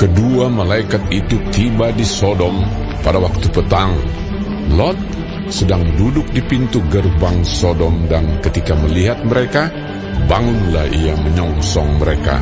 Kedua 0.00 0.48
malaikat 0.48 1.12
itu 1.12 1.36
tiba 1.52 1.92
di 1.92 2.08
Sodom 2.08 2.64
pada 3.04 3.20
waktu 3.20 3.52
petang. 3.52 4.00
Lot 4.72 4.96
sedang 5.52 5.84
duduk 5.92 6.24
di 6.32 6.40
pintu 6.40 6.80
gerbang 6.88 7.44
Sodom 7.44 8.08
dan 8.08 8.40
ketika 8.40 8.72
melihat 8.80 9.20
mereka, 9.28 9.68
bangunlah 10.24 10.88
ia 10.88 11.12
menyongsong 11.20 12.00
mereka, 12.00 12.40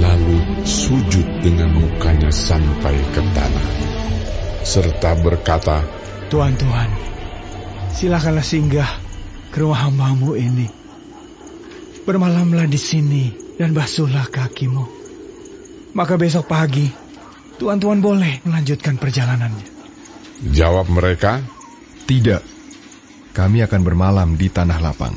lalu 0.00 0.64
sujud 0.64 1.44
dengan 1.44 1.76
mukanya 1.76 2.32
sampai 2.32 2.96
ke 3.12 3.20
tanah. 3.20 3.68
Serta 4.64 5.12
berkata, 5.20 5.84
Tuhan, 6.32 6.56
Tuhan, 6.56 6.88
silakanlah 7.92 8.48
singgah 8.48 8.88
ke 9.52 9.60
rumah 9.60 9.92
hambamu 9.92 10.40
ini. 10.40 10.72
Bermalamlah 12.08 12.64
di 12.64 12.80
sini 12.80 13.28
dan 13.60 13.76
basuhlah 13.76 14.24
kakimu 14.32 15.03
maka 15.94 16.18
besok 16.18 16.50
pagi 16.50 16.90
tuan-tuan 17.56 18.02
boleh 18.02 18.42
melanjutkan 18.44 18.98
perjalanannya. 18.98 19.66
Jawab 20.50 20.90
mereka, 20.90 21.40
Tidak, 22.04 22.42
kami 23.32 23.64
akan 23.64 23.80
bermalam 23.80 24.36
di 24.36 24.52
tanah 24.52 24.78
lapang. 24.82 25.16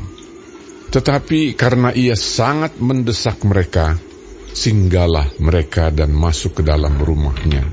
Tetapi 0.87 1.59
karena 1.59 1.91
ia 1.91 2.15
sangat 2.15 2.79
mendesak 2.79 3.43
mereka, 3.43 3.99
singgahlah 4.55 5.35
mereka 5.43 5.91
dan 5.91 6.15
masuk 6.15 6.61
ke 6.61 6.63
dalam 6.63 6.95
rumahnya. 6.95 7.67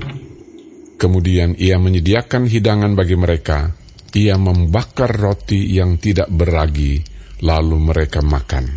Kemudian 0.99 1.55
ia 1.55 1.79
menyediakan 1.79 2.43
hidangan 2.43 2.91
bagi 2.99 3.15
mereka. 3.15 3.71
Ia 4.15 4.39
membakar 4.39 5.11
roti 5.11 5.75
yang 5.75 5.99
tidak 5.99 6.31
beragi, 6.31 7.03
lalu 7.43 7.75
mereka 7.79 8.23
makan. 8.23 8.67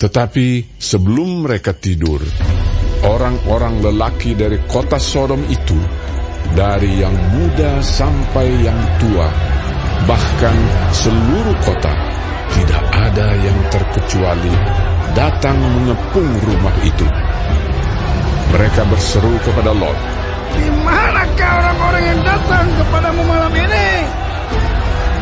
Tetapi 0.00 0.76
sebelum 0.80 1.44
mereka 1.44 1.76
tidur, 1.76 2.24
orang-orang 3.06 3.82
lelaki 3.82 4.38
dari 4.38 4.58
kota 4.70 4.98
Sodom 4.98 5.42
itu, 5.50 5.78
dari 6.54 7.02
yang 7.02 7.14
muda 7.34 7.82
sampai 7.82 8.46
yang 8.62 8.78
tua, 9.02 9.28
bahkan 10.06 10.56
seluruh 10.94 11.56
kota, 11.62 11.92
tidak 12.54 12.84
ada 12.94 13.28
yang 13.38 13.58
terkecuali 13.70 14.54
datang 15.12 15.58
mengepung 15.58 16.30
rumah 16.46 16.76
itu. 16.86 17.06
Mereka 18.52 18.84
berseru 18.92 19.32
kepada 19.40 19.72
Lot, 19.72 19.96
Di 20.52 20.68
manakah 20.84 21.52
orang-orang 21.64 22.04
yang 22.04 22.20
datang 22.20 22.68
kepadamu 22.76 23.22
malam 23.24 23.52
ini? 23.56 23.88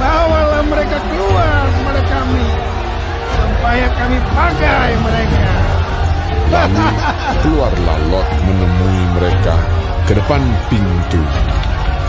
Bawalah 0.02 0.64
mereka 0.66 0.98
keluar 0.98 1.62
kepada 1.70 2.02
kami, 2.02 2.46
supaya 3.38 3.86
kami 3.94 4.18
pakai 4.34 4.90
mereka. 4.98 5.79
Lalu 6.50 6.86
keluarlah 7.46 7.98
Lot 8.10 8.28
menemui 8.42 9.02
mereka 9.14 9.54
ke 10.10 10.18
depan 10.18 10.42
pintu. 10.66 11.22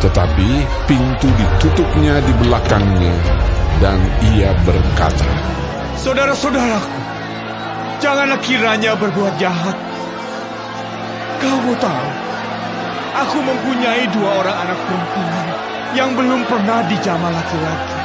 Tetapi 0.01 0.49
pintu 0.89 1.29
ditutupnya 1.37 2.17
di 2.25 2.33
belakangnya 2.41 3.13
dan 3.77 4.01
ia 4.33 4.49
berkata, 4.65 5.29
Saudara-saudaraku, 6.01 6.99
janganlah 8.01 8.41
kiranya 8.41 8.97
berbuat 8.97 9.37
jahat. 9.37 9.77
Kamu 11.37 11.77
tahu, 11.77 12.09
aku 13.21 13.37
mempunyai 13.45 14.09
dua 14.09 14.41
orang 14.41 14.57
anak 14.57 14.79
perempuan 14.89 15.47
yang 15.93 16.17
belum 16.17 16.41
pernah 16.49 16.81
dijamah 16.89 17.29
laki-laki. 17.29 17.97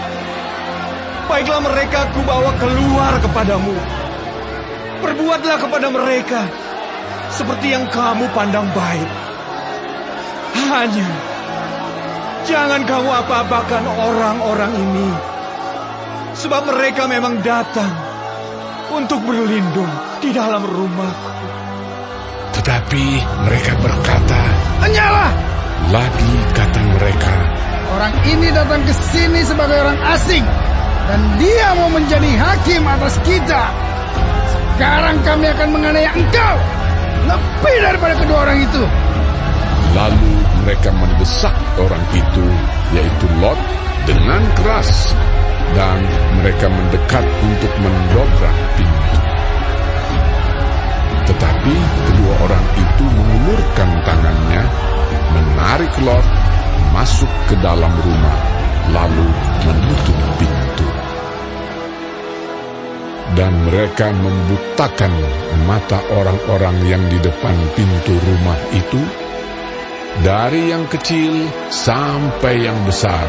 Baiklah 1.32 1.60
mereka 1.64 2.12
aku 2.12 2.20
bawa 2.28 2.52
keluar 2.60 3.12
kepadamu 3.24 4.05
Perbuatlah 4.96 5.56
kepada 5.60 5.88
mereka 5.92 6.40
seperti 7.32 7.74
yang 7.76 7.84
kamu 7.92 8.30
pandang 8.32 8.68
baik. 8.72 9.10
Hanya 10.56 11.08
jangan 12.48 12.82
kamu 12.86 13.10
apa-apakan 13.10 13.84
orang-orang 13.84 14.72
ini. 14.72 15.10
Sebab 16.36 16.68
mereka 16.68 17.08
memang 17.08 17.40
datang 17.40 17.92
untuk 18.92 19.20
berlindung 19.24 19.88
di 20.20 20.30
dalam 20.32 20.64
rumahku. 20.64 21.32
Tetapi 22.56 23.04
mereka 23.44 23.72
berkata, 23.80 24.40
Hanyalah 24.84 25.32
lagi 25.92 26.32
kata 26.56 26.80
mereka, 26.98 27.34
orang 27.94 28.14
ini 28.26 28.48
datang 28.52 28.80
ke 28.84 28.94
sini 28.96 29.44
sebagai 29.44 29.76
orang 29.76 30.00
asing 30.16 30.44
dan 31.06 31.20
dia 31.38 31.68
mau 31.78 31.90
menjadi 31.92 32.30
hakim 32.36 32.82
atas 32.84 33.20
kita. 33.22 33.62
Sekarang 34.76 35.16
kami 35.24 35.46
akan 35.48 35.68
menganiaya 35.72 36.10
engkau 36.12 36.56
lebih 37.26 37.76
daripada 37.80 38.14
kedua 38.20 38.38
orang 38.44 38.58
itu. 38.60 38.82
Lalu 39.96 40.32
mereka 40.62 40.90
mendesak 40.92 41.56
orang 41.80 42.04
itu, 42.12 42.46
yaitu 42.92 43.26
Lot, 43.40 43.56
dengan 44.04 44.42
keras, 44.60 45.16
dan 45.72 45.98
mereka 46.38 46.68
mendekat 46.68 47.24
untuk 47.24 47.72
mendobrak 47.80 48.56
pintu. 48.76 49.18
Tetapi 51.26 51.74
kedua 52.12 52.34
orang 52.44 52.64
itu 52.76 53.04
mengulurkan 53.08 53.90
tangannya, 54.04 54.62
menarik 55.32 55.94
Lot 56.04 56.26
masuk 56.92 57.32
ke 57.48 57.56
dalam 57.64 57.90
rumah, 58.04 58.38
lalu 58.92 59.26
menutup 59.64 60.18
pintu 60.36 60.95
dan 63.34 63.66
mereka 63.66 64.14
membutakan 64.14 65.10
mata 65.66 65.98
orang-orang 66.14 66.76
yang 66.86 67.02
di 67.10 67.18
depan 67.18 67.56
pintu 67.74 68.14
rumah 68.14 68.60
itu, 68.70 69.02
dari 70.22 70.70
yang 70.70 70.86
kecil 70.86 71.50
sampai 71.66 72.62
yang 72.62 72.78
besar, 72.86 73.26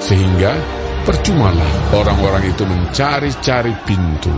sehingga 0.00 0.56
percumalah 1.04 1.92
orang-orang 1.92 2.48
itu 2.48 2.64
mencari-cari 2.64 3.76
pintu. 3.84 4.32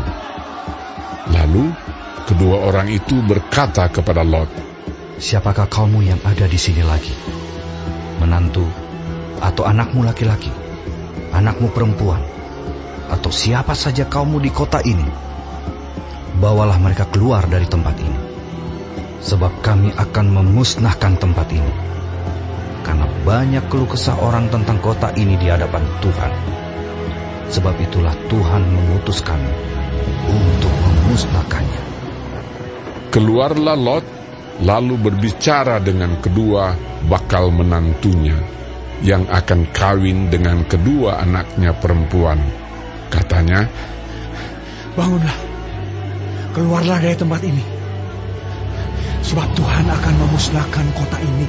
Lalu 1.30 1.70
kedua 2.26 2.66
orang 2.66 2.90
itu 2.90 3.22
berkata 3.22 3.86
kepada 3.86 4.26
Lot, 4.26 4.50
Siapakah 5.22 5.70
kamu 5.70 6.02
yang 6.02 6.18
ada 6.26 6.50
di 6.50 6.58
sini 6.58 6.82
lagi? 6.82 7.14
Menantu 8.18 8.66
atau 9.38 9.62
anakmu 9.62 10.02
laki-laki? 10.02 10.50
Anakmu 11.30 11.70
perempuan? 11.70 12.41
Atau 13.10 13.30
siapa 13.32 13.74
saja 13.74 14.06
kaummu 14.06 14.38
di 14.38 14.50
kota 14.52 14.78
ini, 14.84 15.06
bawalah 16.42 16.78
mereka 16.82 17.06
keluar 17.06 17.46
dari 17.46 17.66
tempat 17.66 17.96
ini. 18.02 18.20
Sebab 19.22 19.62
kami 19.62 19.94
akan 19.94 20.26
memusnahkan 20.34 21.14
tempat 21.14 21.46
ini. 21.54 21.72
Karena 22.82 23.06
banyak 23.22 23.70
keluh 23.70 23.86
kesah 23.86 24.18
orang 24.18 24.50
tentang 24.50 24.82
kota 24.82 25.14
ini 25.14 25.38
di 25.38 25.46
hadapan 25.46 25.86
Tuhan. 26.02 26.32
Sebab 27.46 27.74
itulah 27.78 28.14
Tuhan 28.26 28.62
memutuskan 28.66 29.38
untuk 30.26 30.74
memusnahkannya. 30.74 31.82
Keluarlah 33.14 33.78
Lot, 33.78 34.06
lalu 34.66 34.98
berbicara 34.98 35.78
dengan 35.78 36.18
kedua 36.18 36.74
bakal 37.06 37.54
menantunya, 37.54 38.34
yang 39.06 39.30
akan 39.30 39.70
kawin 39.70 40.26
dengan 40.34 40.66
kedua 40.66 41.22
anaknya 41.22 41.76
perempuan 41.78 42.61
Katanya, 43.12 43.68
Bangunlah, 44.96 45.36
keluarlah 46.56 47.00
dari 47.00 47.16
tempat 47.16 47.40
ini. 47.44 47.64
Sebab 49.24 49.48
Tuhan 49.56 49.86
akan 49.88 50.14
memusnahkan 50.20 50.86
kota 50.96 51.18
ini. 51.20 51.46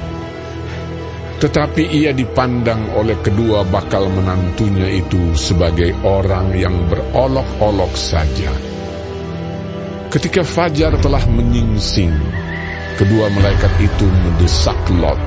Tetapi 1.44 1.82
ia 1.92 2.16
dipandang 2.16 2.88
oleh 2.96 3.20
kedua 3.20 3.68
bakal 3.68 4.08
menantunya 4.08 4.96
itu 4.96 5.36
sebagai 5.36 5.92
orang 6.00 6.56
yang 6.56 6.88
berolok-olok 6.88 7.92
saja. 7.92 8.48
Ketika 10.08 10.40
Fajar 10.40 10.96
telah 11.02 11.20
menyingsing, 11.28 12.14
kedua 12.96 13.28
malaikat 13.28 13.76
itu 13.82 14.06
mendesak 14.08 14.78
Lot 14.94 15.20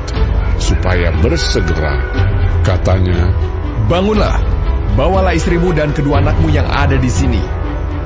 supaya 0.57 1.13
bersegera. 1.21 2.01
Katanya, 2.65 3.29
Bangunlah, 3.85 4.56
bawalah 4.95 5.35
istrimu 5.35 5.75
dan 5.75 5.91
kedua 5.91 6.23
anakmu 6.23 6.53
yang 6.53 6.69
ada 6.69 6.95
di 6.95 7.09
sini, 7.11 7.41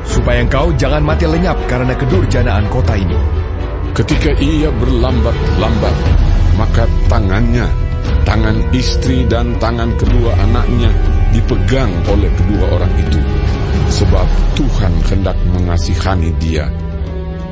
supaya 0.08 0.42
engkau 0.42 0.74
jangan 0.74 1.06
mati 1.06 1.30
lenyap 1.30 1.60
karena 1.70 1.94
kedurjanaan 1.94 2.66
kota 2.72 2.98
ini. 2.98 3.18
Ketika 3.92 4.32
ia 4.40 4.72
berlambat-lambat, 4.72 5.96
maka 6.56 6.88
tangannya, 7.12 7.68
tangan 8.24 8.72
istri 8.72 9.28
dan 9.28 9.60
tangan 9.60 9.94
kedua 10.00 10.32
anaknya 10.40 10.90
dipegang 11.36 11.92
oleh 12.08 12.32
kedua 12.40 12.66
orang 12.80 12.94
itu, 12.98 13.20
sebab 13.92 14.28
Tuhan 14.56 14.94
hendak 15.12 15.38
mengasihani 15.52 16.32
dia. 16.40 16.72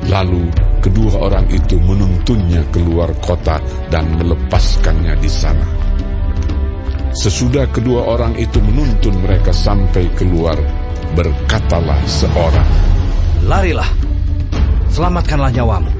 Lalu 0.07 0.47
kedua 0.79 1.27
orang 1.27 1.51
itu 1.51 1.75
menuntunnya 1.75 2.63
keluar 2.71 3.11
kota 3.19 3.59
dan 3.91 4.15
melepaskannya 4.15 5.19
di 5.19 5.27
sana. 5.27 5.67
Sesudah 7.09 7.65
kedua 7.73 8.06
orang 8.06 8.38
itu 8.38 8.61
menuntun 8.61 9.17
mereka 9.25 9.50
sampai 9.50 10.13
keluar, 10.13 10.56
berkatalah 11.17 11.97
seorang, 12.06 12.69
Larilah, 13.50 13.89
selamatkanlah 14.94 15.50
nyawamu. 15.50 15.91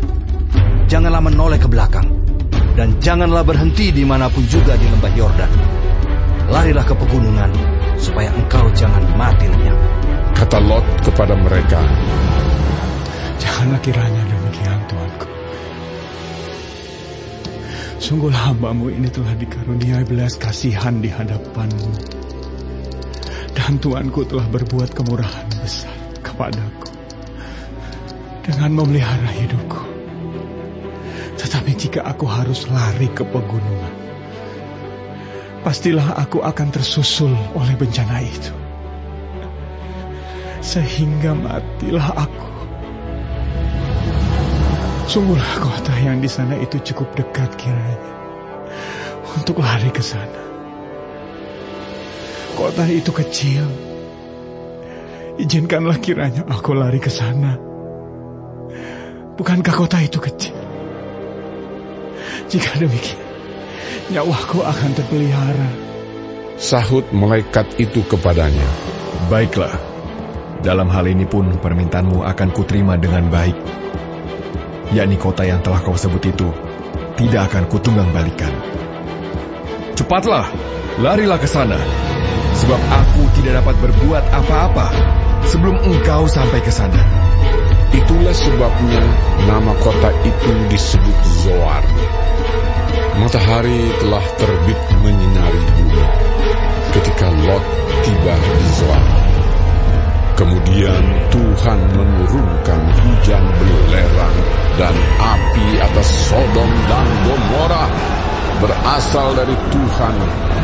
janganlah 0.86 1.22
menoleh 1.22 1.58
ke 1.58 1.66
belakang. 1.66 2.06
Dan 2.78 2.96
janganlah 3.02 3.44
berhenti 3.44 3.92
di 3.92 4.08
mana 4.08 4.32
pun 4.32 4.46
juga 4.48 4.78
di 4.80 4.88
lembah 4.88 5.12
Yordan. 5.18 5.52
Larilah 6.48 6.86
ke 6.86 6.96
pegunungan, 6.96 7.52
supaya 8.00 8.32
engkau 8.32 8.70
jangan 8.72 9.04
mati 9.20 9.50
lenyap. 9.50 9.76
Kata 10.38 10.62
Lot 10.64 10.86
kepada 11.04 11.36
mereka, 11.36 11.82
Janganlah 13.40 13.80
kiranya 13.84 14.22
demikian, 14.24 14.80
Tuanku. 14.88 14.99
Sungguh 18.00 18.32
hambamu 18.32 18.88
ini 18.96 19.12
telah 19.12 19.36
dikaruniai 19.36 20.08
belas 20.08 20.40
kasihan 20.40 21.04
di 21.04 21.12
hadapanmu. 21.12 21.92
Dan 23.52 23.76
Tuanku 23.76 24.24
telah 24.24 24.48
berbuat 24.48 24.96
kemurahan 24.96 25.52
besar 25.60 25.92
kepadaku. 26.24 26.96
Dengan 28.48 28.72
memelihara 28.72 29.28
hidupku. 29.28 29.84
Tetapi 31.44 31.72
jika 31.76 32.08
aku 32.08 32.24
harus 32.24 32.72
lari 32.72 33.12
ke 33.12 33.28
pegunungan, 33.28 33.96
pastilah 35.68 36.24
aku 36.24 36.40
akan 36.40 36.68
tersusul 36.72 37.36
oleh 37.52 37.76
bencana 37.76 38.24
itu. 38.24 38.56
Sehingga 40.64 41.36
matilah 41.36 42.16
aku. 42.16 42.59
Sungguhlah 45.10 45.58
kota 45.58 45.90
yang 45.98 46.22
di 46.22 46.30
sana 46.30 46.54
itu 46.62 46.78
cukup 46.86 47.18
dekat 47.18 47.58
kiranya 47.58 48.14
untuk 49.34 49.58
lari 49.58 49.90
ke 49.90 50.06
sana. 50.06 50.38
Kota 52.54 52.86
itu 52.86 53.10
kecil. 53.10 53.66
Izinkanlah 55.42 55.98
kiranya 55.98 56.46
aku 56.46 56.78
lari 56.78 57.02
ke 57.02 57.10
sana. 57.10 57.58
Bukankah 59.34 59.74
kota 59.74 59.98
itu 59.98 60.22
kecil? 60.22 60.54
Jika 62.54 62.78
demikian, 62.78 63.26
nyawaku 64.14 64.62
akan 64.62 64.92
terpelihara. 64.94 65.70
sahut 66.62 67.10
malaikat 67.10 67.66
itu 67.82 68.06
kepadanya. 68.06 68.70
Baiklah, 69.26 69.74
dalam 70.62 70.86
hal 70.94 71.10
ini 71.10 71.26
pun 71.26 71.50
permintaanmu 71.58 72.22
akan 72.22 72.50
kuterima 72.54 72.94
dengan 73.00 73.26
baik. 73.34 73.58
Yakni 74.90 75.22
kota 75.22 75.46
yang 75.46 75.62
telah 75.62 75.86
kau 75.86 75.94
sebut 75.94 76.24
itu 76.26 76.50
tidak 77.14 77.54
akan 77.54 77.70
kutunggang 77.70 78.10
balikan. 78.10 78.50
Cepatlah, 79.94 80.50
larilah 80.98 81.38
ke 81.38 81.46
sana. 81.46 81.78
Sebab 82.58 82.82
aku 82.90 83.24
tidak 83.38 83.62
dapat 83.62 83.76
berbuat 83.78 84.24
apa-apa 84.34 84.88
sebelum 85.46 85.78
engkau 85.86 86.26
sampai 86.26 86.60
ke 86.66 86.74
sana. 86.74 86.98
Itulah 87.94 88.34
sebabnya 88.34 89.02
nama 89.46 89.74
kota 89.78 90.10
itu 90.26 90.52
disebut 90.74 91.18
Zoar. 91.46 91.84
Matahari 93.20 93.94
telah 94.00 94.26
terbit 94.40 94.80
menyinari 95.04 95.62
bumi 95.76 96.06
ketika 96.96 97.28
Lot 97.30 97.66
tiba 98.02 98.36
di 98.38 98.68
Zoar. 98.80 99.06
Kemudian 100.40 101.04
Tuhan 101.30 101.80
menurunkan 102.00 102.79
berasal 108.60 109.36
dari 109.36 109.56
Tuhan 109.72 110.16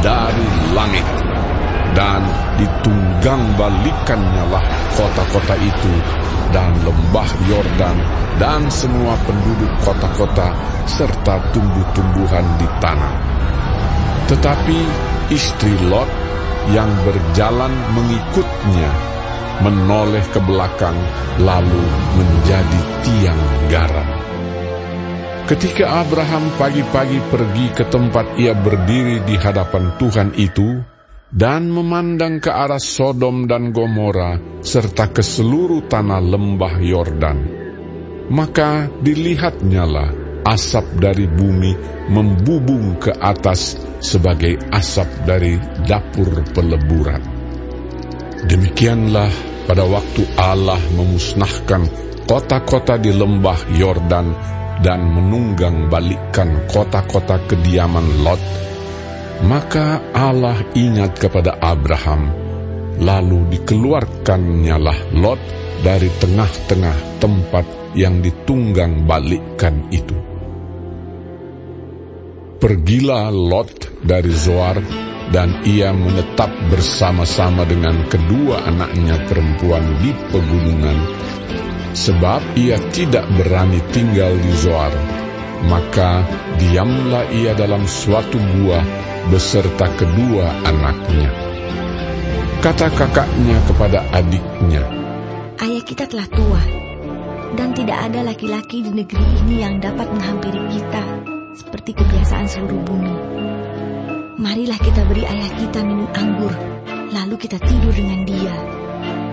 dari 0.04 0.48
langit. 0.76 1.08
Dan 1.96 2.28
ditunggang 2.60 3.56
balikannya 3.56 4.44
lah 4.52 4.64
kota-kota 5.00 5.56
itu 5.56 5.94
dan 6.52 6.76
lembah 6.84 7.30
Yordan 7.48 7.98
dan 8.36 8.68
semua 8.68 9.16
penduduk 9.24 9.72
kota-kota 9.80 10.52
serta 10.92 11.40
tumbuh-tumbuhan 11.56 12.44
di 12.60 12.68
tanah. 12.84 13.16
Tetapi 14.28 14.80
istri 15.32 15.72
Lot 15.88 16.12
yang 16.76 16.90
berjalan 17.08 17.72
mengikutnya 17.96 18.92
menoleh 19.64 20.26
ke 20.36 20.40
belakang 20.44 20.98
lalu 21.40 21.84
menjadi 22.20 22.82
tiang 23.08 23.42
garam. 23.72 24.25
Ketika 25.46 26.02
Abraham 26.02 26.58
pagi-pagi 26.58 27.22
pergi 27.30 27.70
ke 27.70 27.86
tempat 27.86 28.34
ia 28.42 28.58
berdiri 28.58 29.22
di 29.30 29.38
hadapan 29.38 29.94
Tuhan 30.02 30.34
itu 30.42 30.82
dan 31.30 31.70
memandang 31.70 32.42
ke 32.42 32.50
arah 32.50 32.82
Sodom 32.82 33.46
dan 33.46 33.70
Gomora 33.70 34.42
serta 34.66 35.06
ke 35.14 35.22
seluruh 35.22 35.86
tanah 35.86 36.18
lembah 36.18 36.82
Yordan, 36.82 37.38
maka 38.34 38.90
dilihatnyalah 38.90 40.42
asap 40.50 40.98
dari 40.98 41.30
bumi 41.30 41.78
membubung 42.10 42.98
ke 42.98 43.14
atas 43.14 43.78
sebagai 44.02 44.58
asap 44.74 45.30
dari 45.30 45.62
dapur 45.86 46.42
peleburan. 46.58 47.22
Demikianlah 48.50 49.30
pada 49.70 49.86
waktu 49.86 50.26
Allah 50.42 50.82
memusnahkan 50.98 51.86
kota-kota 52.26 52.98
di 52.98 53.14
lembah 53.14 53.62
Yordan 53.78 54.56
dan 54.84 55.08
menunggang 55.08 55.88
balikkan 55.88 56.68
kota-kota 56.68 57.40
kediaman 57.48 58.24
Lot, 58.26 58.42
maka 59.46 60.00
Allah 60.12 60.60
ingat 60.76 61.20
kepada 61.20 61.60
Abraham, 61.60 62.32
lalu 63.00 63.48
dikeluarkannyalah 63.56 65.16
Lot 65.16 65.40
dari 65.84 66.08
tengah-tengah 66.08 67.20
tempat 67.20 67.66
yang 67.96 68.20
ditunggang 68.20 69.08
balikkan 69.08 69.88
itu. 69.92 70.16
Pergilah 72.60 73.32
Lot 73.32 74.04
dari 74.04 74.32
Zoar 74.32 74.80
dan 75.30 75.66
ia 75.66 75.92
menetap 75.92 76.52
bersama-sama 76.70 77.66
dengan 77.66 78.06
kedua 78.08 78.64
anaknya 78.68 79.20
perempuan 79.26 80.00
di 80.00 80.12
pegunungan, 80.32 81.00
sebab 81.96 82.44
ia 82.60 82.76
tidak 82.92 83.24
berani 83.40 83.80
tinggal 83.96 84.36
di 84.36 84.52
Zoar. 84.60 84.92
Maka 85.66 86.28
diamlah 86.60 87.32
ia 87.32 87.56
dalam 87.56 87.88
suatu 87.88 88.38
gua 88.38 88.84
beserta 89.32 89.88
kedua 89.96 90.52
anaknya. 90.68 91.32
Kata 92.60 92.92
kakaknya 92.92 93.58
kepada 93.66 94.04
adiknya, 94.14 94.84
Ayah 95.56 95.84
kita 95.88 96.04
telah 96.12 96.28
tua, 96.28 96.62
dan 97.56 97.72
tidak 97.72 98.12
ada 98.12 98.28
laki-laki 98.28 98.84
di 98.84 98.92
negeri 98.92 99.26
ini 99.46 99.64
yang 99.64 99.80
dapat 99.80 100.12
menghampiri 100.12 100.62
kita 100.68 101.04
seperti 101.56 101.96
kebiasaan 101.96 102.46
seluruh 102.52 102.82
bumi. 102.84 103.16
Marilah 104.36 104.78
kita 104.84 105.08
beri 105.08 105.24
ayah 105.24 105.52
kita 105.56 105.80
minum 105.88 106.12
anggur, 106.12 106.52
lalu 107.16 107.40
kita 107.40 107.56
tidur 107.64 107.96
dengan 107.96 108.28
dia, 108.28 108.56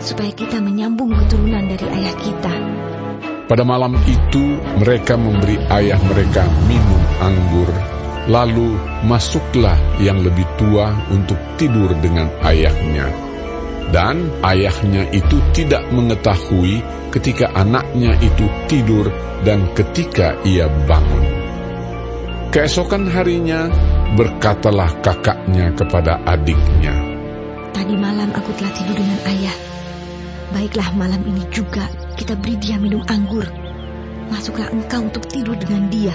supaya 0.03 0.35
kita 0.35 0.59
menyambung 0.59 1.15
keturunan 1.15 1.65
dari 1.71 1.87
ayah 1.87 2.17
kita. 2.19 2.55
Pada 3.47 3.63
malam 3.63 3.95
itu 4.07 4.59
mereka 4.83 5.15
memberi 5.15 5.57
ayah 5.71 5.99
mereka 6.03 6.43
minum 6.67 7.03
anggur, 7.23 7.71
lalu 8.27 8.75
masuklah 9.07 9.79
yang 10.03 10.19
lebih 10.21 10.45
tua 10.59 10.91
untuk 11.15 11.39
tidur 11.57 11.95
dengan 12.03 12.27
ayahnya. 12.43 13.07
Dan 13.93 14.31
ayahnya 14.43 15.11
itu 15.13 15.37
tidak 15.53 15.85
mengetahui 15.93 16.81
ketika 17.13 17.53
anaknya 17.53 18.17
itu 18.25 18.47
tidur 18.67 19.13
dan 19.45 19.69
ketika 19.77 20.39
ia 20.49 20.67
bangun. 20.89 21.25
Keesokan 22.53 23.09
harinya 23.09 23.69
berkatalah 24.17 25.01
kakaknya 25.05 25.73
kepada 25.77 26.21
adiknya, 26.25 27.13
Tadi 27.73 27.97
malam 27.97 28.29
aku 28.37 28.53
telah 28.57 28.73
tidur 28.77 28.97
dengan 28.97 29.21
ayah. 29.29 29.57
Baiklah 30.53 30.93
malam 30.93 31.25
ini 31.25 31.49
juga 31.49 31.89
kita 32.21 32.37
beri 32.37 32.61
dia 32.61 32.77
minum 32.77 33.01
anggur. 33.09 33.49
Masuklah 34.29 34.69
engkau 34.69 35.09
untuk 35.09 35.25
tidur 35.25 35.57
dengan 35.57 35.89
dia, 35.89 36.13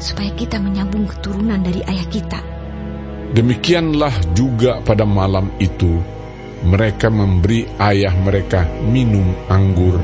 supaya 0.00 0.32
kita 0.32 0.56
menyambung 0.56 1.04
keturunan 1.04 1.60
dari 1.60 1.84
ayah 1.84 2.08
kita. 2.08 2.40
Demikianlah 3.36 4.32
juga 4.32 4.80
pada 4.80 5.04
malam 5.04 5.52
itu 5.60 6.00
mereka 6.64 7.12
memberi 7.12 7.68
ayah 7.76 8.16
mereka 8.16 8.64
minum 8.88 9.36
anggur. 9.52 10.00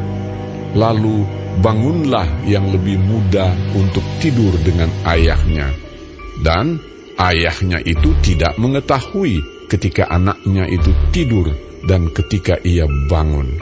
Lalu 0.77 1.25
bangunlah 1.65 2.29
yang 2.45 2.69
lebih 2.69 3.01
muda 3.01 3.57
untuk 3.73 4.05
tidur 4.21 4.53
dengan 4.61 4.93
ayahnya. 5.09 5.73
Dan 6.45 6.77
ayahnya 7.17 7.81
itu 7.81 8.13
tidak 8.21 8.53
mengetahui 8.61 9.41
ketika 9.73 10.13
anaknya 10.13 10.69
itu 10.69 10.93
tidur 11.09 11.72
dan 11.87 12.11
ketika 12.11 12.59
ia 12.63 12.87
bangun. 13.11 13.59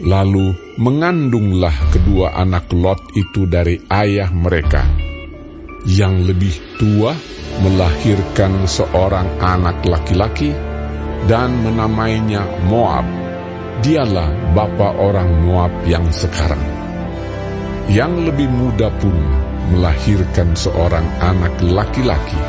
Lalu 0.00 0.56
mengandunglah 0.80 1.92
kedua 1.92 2.32
anak 2.32 2.72
Lot 2.72 3.12
itu 3.12 3.44
dari 3.44 3.76
ayah 3.92 4.32
mereka. 4.32 4.88
Yang 5.84 6.14
lebih 6.32 6.54
tua 6.80 7.12
melahirkan 7.60 8.64
seorang 8.64 9.28
anak 9.40 9.84
laki-laki 9.84 10.56
dan 11.28 11.52
menamainya 11.60 12.64
Moab. 12.64 13.04
Dialah 13.80 14.56
bapa 14.56 14.96
orang 14.96 15.44
Moab 15.44 15.72
yang 15.84 16.08
sekarang. 16.08 16.60
Yang 17.92 18.32
lebih 18.32 18.48
muda 18.48 18.88
pun 19.00 19.16
melahirkan 19.72 20.56
seorang 20.56 21.04
anak 21.20 21.60
laki-laki 21.60 22.40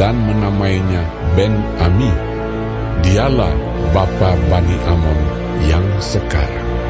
dan 0.00 0.16
menamainya 0.16 1.04
Ben 1.36 1.52
Ami. 1.80 2.35
Dialah 3.04 3.52
bapa 3.92 4.30
Bani 4.48 4.76
Amon 4.88 5.20
yang 5.68 5.84
sekarang. 6.00 6.85